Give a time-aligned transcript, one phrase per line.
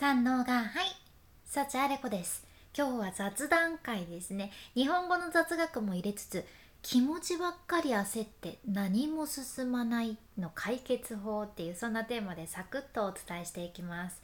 [0.00, 0.94] 三能がはい
[1.44, 2.46] 幸あれ子です。
[2.72, 4.52] 今日は雑談会ですね。
[4.76, 6.44] 日本語の雑学も入れつつ
[6.82, 14.22] 気持ちばっかり焦って何も進まないの解決法っていうそんなテーマでサクッとお伝えしていきます。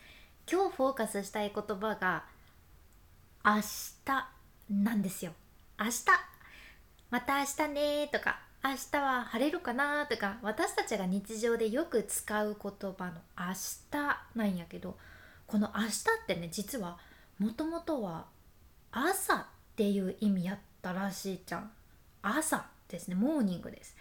[0.48, 2.22] 今日フォーカスしたい言葉が
[3.44, 4.28] 明日
[4.70, 5.32] なんですよ。
[5.76, 6.04] 明日。
[7.10, 13.52] また明日ねとか明日は晴れるかなとか私たちが日常でよく使う言葉の明
[13.90, 14.96] 日なんやけど
[15.46, 15.88] この「明日」
[16.22, 16.98] ってね実は
[17.38, 18.26] もともとは
[18.90, 19.46] 朝っ
[19.76, 21.72] ていう意味やったらしいじゃん。
[22.22, 23.96] 朝ですねモーニングです。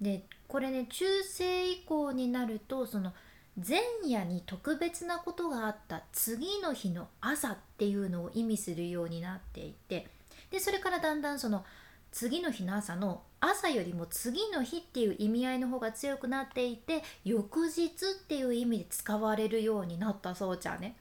[0.00, 3.14] でこれね中世以降になるとその
[3.56, 10.08] 前夜に特別なことがあった次の日の朝っていうのを意味するようになっていて
[10.50, 11.64] でそれからだんだんその
[12.10, 17.88] 次の日の朝の朝よりも次の日っていう意味合いの方が強くなっていて翌日っ
[18.28, 20.96] ていう意味で使われるようになったそうじゃね。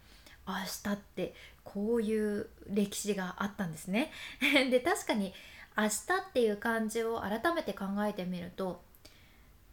[0.48, 4.12] 明日ってこういう歴史があったんですね。
[4.72, 5.34] で確かに
[5.78, 8.84] 明日っていう漢字を改めて考えてみると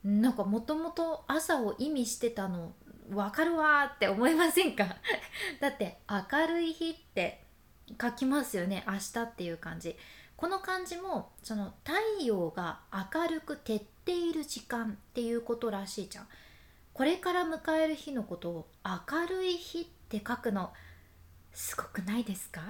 [0.05, 2.75] なんかもともと朝を意味してたの
[3.09, 4.85] 分かるわって思いませんか？
[5.61, 5.99] だって
[6.31, 7.43] 明るい日って
[8.01, 9.97] 書きますよね明日っていう感じ
[10.39, 12.79] この漢字もその太陽が
[13.13, 16.29] 明るく照っている時間っていうことらしいじゃん。
[16.95, 20.73] これから迎える日のことを明るい日って書くの
[21.53, 22.61] すごくないですか？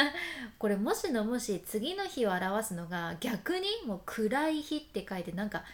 [0.58, 5.64] これもしのもし次の日を表すのが逆にもう暗い日って書いてなんか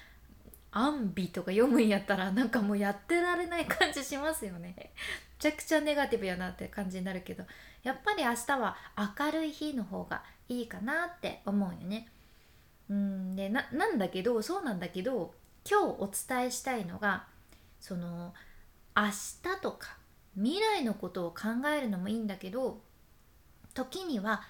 [0.70, 4.74] 安美とか読むんやったらなんかもうやってられない感じしますよね。
[4.78, 4.92] め
[5.40, 7.42] ちゃくちゃネガティブやなって感じになるけど
[7.82, 8.76] やっぱり明日は
[9.18, 10.22] 明るい日の方が
[10.60, 12.08] いいかなって思うよね。
[12.88, 15.34] うんでななんだけどそうなんだけど
[15.68, 17.24] 今日お伝えしたいのが
[17.80, 18.34] その
[18.96, 19.96] 明日とか
[20.34, 22.80] 未来のことを考えるのもいいんだけど
[23.74, 24.42] 時には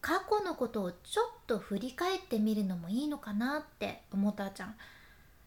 [0.00, 4.70] 過去のことをちょっと振り返ってみるのもいいのかなって思ったじゃん。
[4.70, 4.72] っ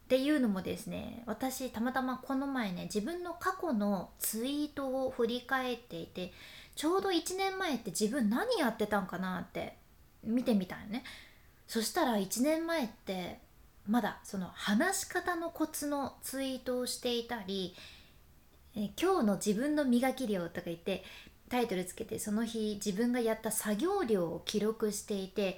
[0.09, 6.33] ていうのもですね私たまたまこの前ね自分の過去のツイートを振り返っていて
[6.75, 9.75] ちょうど1年前って自分何やってたんかなって
[10.23, 11.03] 見てみたよね。
[11.67, 13.39] そしたら1年前って
[13.87, 17.75] まだその話し方のコツのツイートをしていたり
[18.75, 21.03] え今日の自分の磨き量とか言って
[21.49, 25.57] タイトルつけてその日自分がやった作業量を記録していて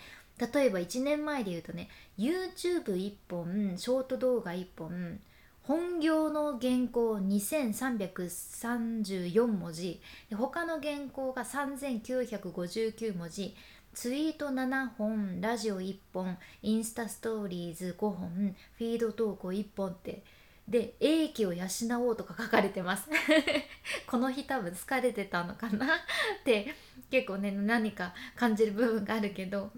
[0.53, 5.19] 例えば1年前で言うとね YouTube1 本ショート動画1本
[5.63, 10.01] 本業の原稿2334文字
[10.35, 13.55] 他の原稿が3959文字
[13.93, 20.23] ツイート7本ラジオ1本インスタストーリーズ5本フィード投稿1本って。
[20.67, 21.65] で英気を養
[21.99, 23.09] おうとか書かれてます。
[24.07, 25.89] この日多分疲れてたのかなっ
[26.45, 26.73] て
[27.09, 29.71] 結構ね何か感じる部分があるけど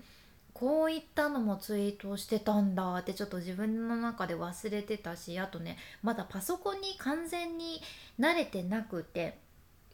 [0.54, 7.82] こういったのもツイートしてたんだってちょっと自分の中で忘れてたしあとねまだパソコンに完全に
[8.20, 9.40] 慣れてなくて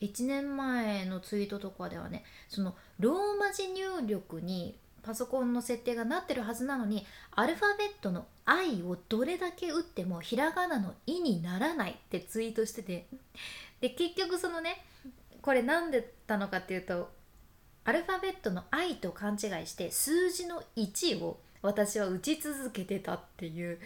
[0.01, 13.07] 1年前のツイートとかではねそのローマ字入力にパソコンの設定がなってるはずなのにアルファベットの「I」をどれだけ打ってもひらがなの「い」にならないってツイートしてて
[13.81, 14.83] で結局そのね
[15.41, 17.09] これ何でたのかっていうと
[17.85, 23.79] アルファベットの「I」と勘違いして数字の「1」を私は打ち続けてたっていう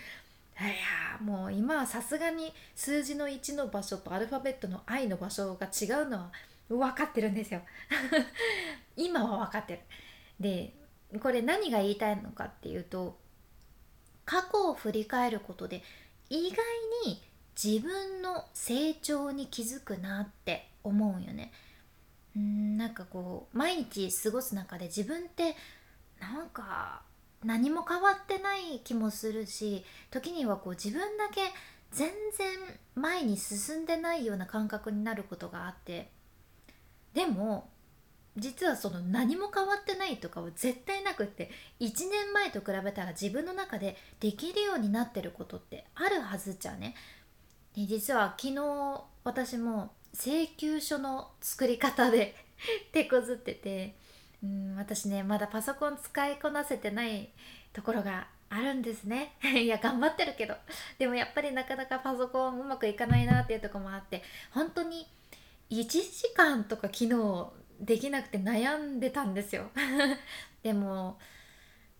[0.67, 0.75] や
[1.21, 6.31] もう今はさすがに数字の1の場所とアルファベットの「I」の場所が違うのは
[6.69, 7.61] 分かってるんですよ
[8.95, 9.79] 今は分かってる
[10.39, 10.73] で
[11.19, 13.19] これ何が言いたいのかっていうと
[14.25, 15.83] 過去を振り返ることで
[16.29, 16.57] 意外
[17.05, 17.21] に
[17.61, 21.51] 自分の成長に気づくなって思うよね
[22.35, 22.39] う。
[22.39, 25.55] んなんかこう毎日過ごす中で自分って
[26.19, 27.03] なんか
[27.43, 31.41] 何も変わってない気もするし時にはこう自分だけ
[31.91, 32.47] 全然
[32.95, 36.09] 前に進んでないような感覚になることがあって
[37.13, 37.69] でも
[38.35, 46.95] 実はその何も変わってないとかは絶対なくって1年前と比べたら自分の中でできるようになってることってあるはずじゃね。
[47.75, 52.35] で実は昨日私も請求書の作り方で
[52.91, 53.95] 手こずってて
[54.43, 57.29] うん私ねまだパソコン使いこなせてない
[57.71, 59.33] ところがあるんですね。
[59.41, 60.55] いや頑張ってるけど。
[60.99, 65.07] でもやっぱりなかなかパソコンうまくいかないなっていうとこもあって本当に
[65.71, 69.71] 1時間とか昨日できなくて悩んでたんですよ。
[70.61, 71.17] でも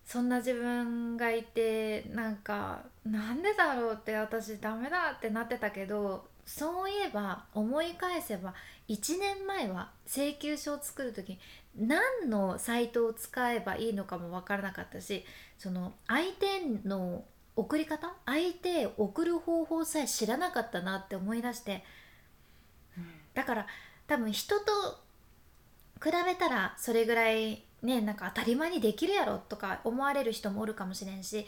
[0.04, 8.54] そんな自分がいてなんかなんでだろうって私ダメだってなってたけどそういえば思い返せば
[8.88, 11.38] 1年前は請求書を作る時
[11.76, 15.24] 何のサイトを使えばいいのかも分からなかったし
[15.58, 17.24] その相手の
[17.56, 21.84] 送り方相手送る方法さえ知らなかったなって思い出して、
[22.98, 23.66] うん、だから
[24.06, 24.64] 多分人と
[26.02, 31.46] 比べたらそれぐらいねなんか当たり前にできるやろとか思われる人もおるかもしれんし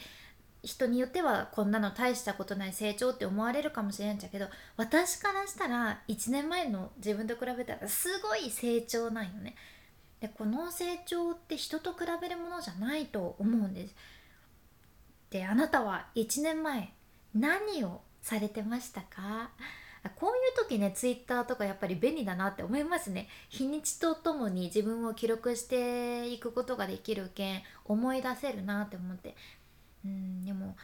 [0.63, 9.55] 人によってはこんなの大したことない成長って思われるかもしれんじゃけど私からしたら1年前の自分と比べたらすごい成長なんよね。
[10.19, 13.95] でこの成長って人と比べるものじゃないと思うんです。
[15.29, 16.91] であなたは1年前
[17.35, 19.51] 何をされてましたか？
[20.15, 23.27] こういう時ねツイッターとかやっぱり便利だなって思いますね。
[23.49, 29.35] 日にちとともに自分を記録していくことができるけん思い出せるなって思って。
[30.05, 30.75] うんでも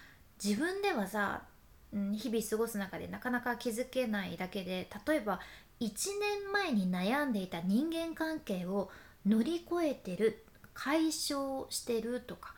[0.44, 1.44] 自分ではさ、
[1.92, 5.40] 日々過ごす中でなかなか気づけないだけで例えば
[5.80, 5.90] 1
[6.42, 8.90] 年前に悩んでいた人間関係を
[9.26, 10.44] 乗り越えてる
[10.74, 12.56] 解消してるとか、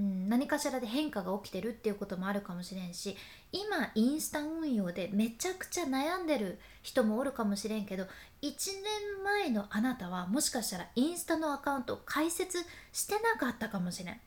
[0.00, 3.18] うん、何かしらで変化が起きてるっていうこともあるかもしれんし
[3.52, 8.08] 今インスタ運用でめちゃくちゃ悩んでる人もおるかもしれんけど1
[8.40, 14.20] 年前のあなたはもしかしたらインスタのアカウントを開設してなかったかもしれん。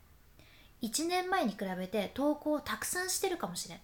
[0.82, 3.78] 1年前に比べて投稿をたくさんしてるかもしれん。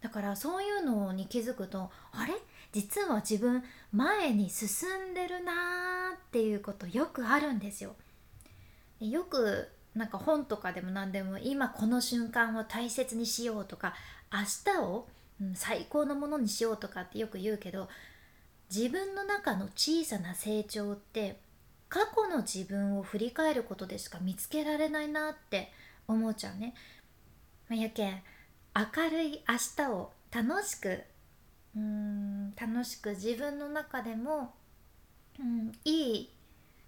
[0.00, 2.34] だからそういうのに気づくとあれ？
[2.72, 7.96] 実は自分前に進んでるなーっていうことよくあるんですよ。
[9.00, 9.68] よく
[9.98, 13.94] なんか本とかでも何でも今この瞬間を大切にしようとか
[14.32, 15.08] 明日を、
[15.40, 17.88] うん、最高のものにしようとかってよく言うけど
[18.74, 21.38] 自分の中の小さな成長って
[21.88, 25.72] 過去の自分を振り返ることでしか見つけられないなって
[26.06, 26.74] 思っちゃうね。
[27.68, 28.22] まあ、やけん
[28.74, 31.02] 明るい明日を楽しく
[31.76, 34.54] うん楽しく自分の中でも、
[35.40, 36.30] うん、いい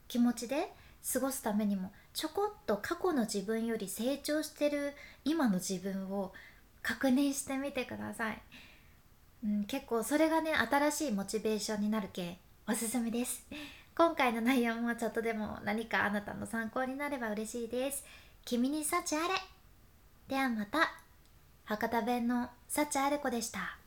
[0.08, 0.72] 気持ちで
[1.12, 4.92] 過ごすためにもちょこっと過去の自分より成長してる
[5.24, 6.32] 今の自分を
[6.82, 8.42] 確認してみてください、
[9.44, 12.38] うん、結構それがね新しいモチベーションになるけ
[12.68, 13.44] おすすめです。
[13.96, 18.04] 今回の内容もちょっとでも何かあなたの参考になれば嬉しいです。
[18.44, 19.34] 君に幸あれ。
[20.28, 20.92] ではまた。
[21.64, 23.79] 博多弁の幸あれ子でした。